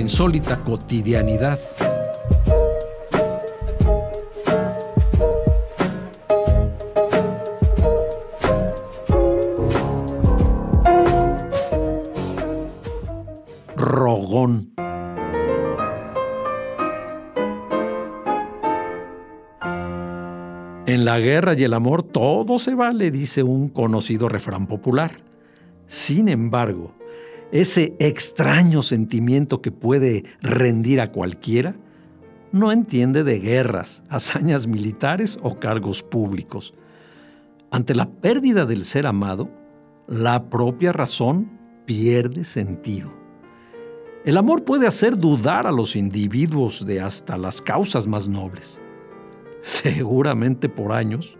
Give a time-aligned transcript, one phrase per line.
[0.00, 1.58] Insólita cotidianidad.
[13.76, 14.72] Rogón.
[20.86, 25.20] En la guerra y el amor todo se vale, dice un conocido refrán popular.
[25.86, 26.94] Sin embargo,
[27.52, 31.76] ese extraño sentimiento que puede rendir a cualquiera,
[32.52, 36.74] no entiende de guerras, hazañas militares o cargos públicos.
[37.70, 39.50] Ante la pérdida del ser amado,
[40.08, 41.50] la propia razón
[41.86, 43.12] pierde sentido.
[44.24, 48.80] El amor puede hacer dudar a los individuos de hasta las causas más nobles.
[49.60, 51.38] Seguramente por años,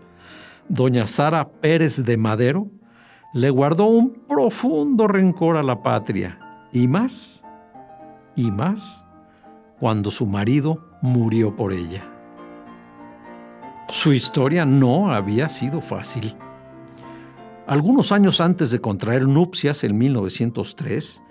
[0.67, 2.71] doña Sara Pérez de Madero
[3.33, 6.37] le guardó un profundo rencor a la patria,
[6.73, 7.43] y más,
[8.35, 9.05] y más,
[9.79, 12.03] cuando su marido murió por ella.
[13.87, 16.35] Su historia no había sido fácil.
[17.67, 21.21] Algunos años antes de contraer nupcias en 1903,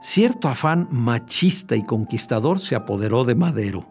[0.00, 3.86] cierto afán machista y conquistador se apoderó de Madero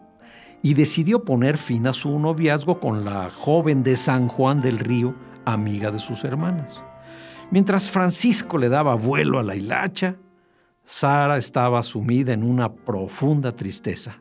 [0.60, 5.14] y decidió poner fin a su noviazgo con la joven de San Juan del Río,
[5.44, 6.80] amiga de sus hermanas.
[7.54, 10.16] Mientras Francisco le daba vuelo a la hilacha,
[10.84, 14.20] Sara estaba sumida en una profunda tristeza.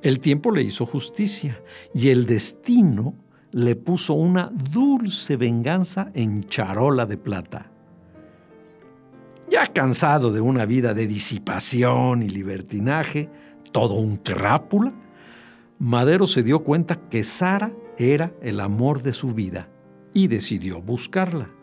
[0.00, 3.12] El tiempo le hizo justicia y el destino
[3.50, 7.70] le puso una dulce venganza en charola de plata.
[9.50, 13.28] Ya cansado de una vida de disipación y libertinaje,
[13.72, 14.94] todo un crápula,
[15.78, 19.68] Madero se dio cuenta que Sara era el amor de su vida
[20.14, 21.57] y decidió buscarla.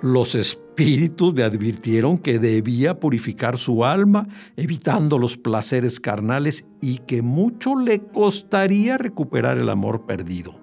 [0.00, 7.20] Los espíritus le advirtieron que debía purificar su alma, evitando los placeres carnales y que
[7.20, 10.54] mucho le costaría recuperar el amor perdido.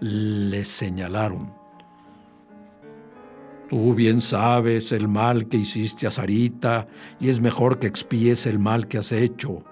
[0.00, 1.50] Le señalaron.
[3.70, 6.86] Tú bien sabes el mal que hiciste a Sarita
[7.18, 9.64] y es mejor que expíes el mal que has hecho.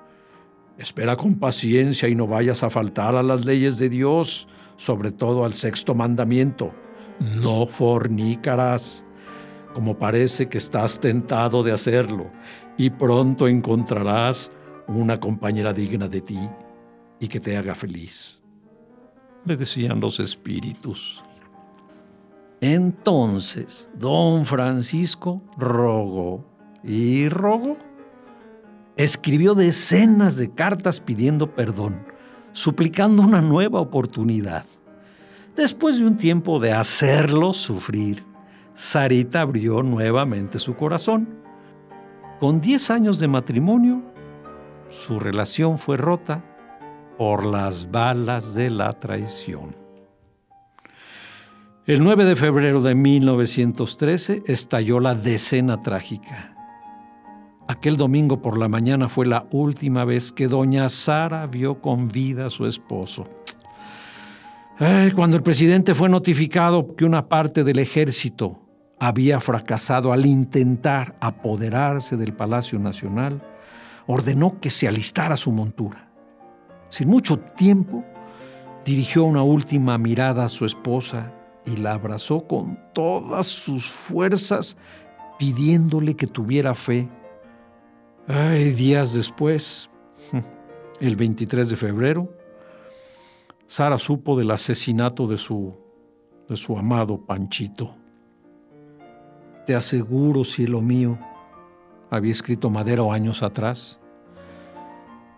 [0.79, 5.45] Espera con paciencia y no vayas a faltar a las leyes de Dios, sobre todo
[5.45, 6.73] al sexto mandamiento
[7.21, 9.05] no fornicarás,
[9.75, 12.31] como parece que estás tentado de hacerlo,
[12.77, 14.53] y pronto encontrarás
[14.87, 16.49] una compañera digna de ti
[17.19, 18.41] y que te haga feliz.
[19.45, 21.23] Le decían los espíritus.
[22.61, 26.45] Entonces, don Francisco rogó
[26.83, 27.77] y rogó.
[28.97, 32.07] Escribió decenas de cartas pidiendo perdón,
[32.53, 34.65] suplicando una nueva oportunidad.
[35.57, 38.23] Después de un tiempo de hacerlo sufrir,
[38.75, 41.27] Sarita abrió nuevamente su corazón.
[42.39, 44.03] Con 10 años de matrimonio,
[44.91, 46.45] su relación fue rota
[47.17, 49.75] por las balas de la traición.
[51.87, 56.55] El 9 de febrero de 1913 estalló la decena trágica.
[57.67, 62.47] Aquel domingo por la mañana fue la última vez que doña Sara vio con vida
[62.47, 63.27] a su esposo
[65.15, 68.61] cuando el presidente fue notificado que una parte del ejército
[68.99, 73.43] había fracasado al intentar apoderarse del Palacio Nacional,
[74.07, 76.11] ordenó que se alistara su montura.
[76.91, 78.05] Sin mucho tiempo,
[78.85, 81.33] dirigió una última mirada a su esposa
[81.65, 84.77] y la abrazó con todas sus fuerzas,
[85.39, 87.09] pidiéndole que tuviera fe.
[88.29, 89.89] Ay, días después,
[91.01, 92.36] el 23 de febrero,
[93.67, 95.75] Sara supo del asesinato de su,
[96.49, 97.97] de su amado Panchito.
[99.67, 101.19] Te aseguro, cielo mío,
[102.09, 103.99] había escrito Madero años atrás,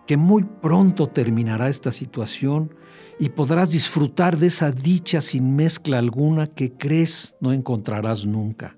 [0.05, 2.75] que muy pronto terminará esta situación
[3.17, 8.77] y podrás disfrutar de esa dicha sin mezcla alguna que crees no encontrarás nunca.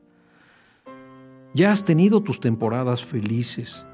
[1.53, 3.85] Ya has tenido tus temporadas felices,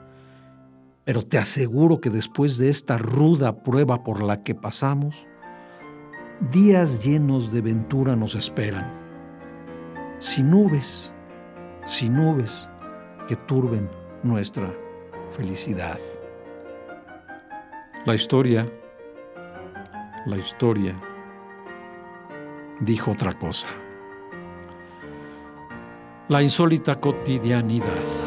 [1.04, 5.16] pero te aseguro que después de esta ruda prueba por la que pasamos,
[6.40, 8.92] días llenos de ventura nos esperan,
[10.20, 11.14] sin nubes,
[11.86, 12.70] sin nubes
[13.28, 13.90] que turben
[14.24, 14.74] nuestra
[15.32, 16.00] felicidad.
[18.06, 18.66] La historia,
[20.26, 20.96] la historia
[22.80, 23.68] dijo otra cosa.
[26.30, 28.27] La insólita cotidianidad.